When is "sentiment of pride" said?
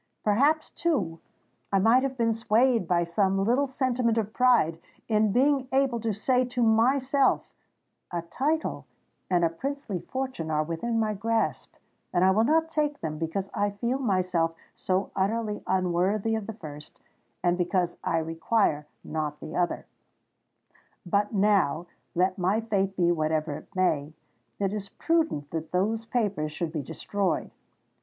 3.67-4.79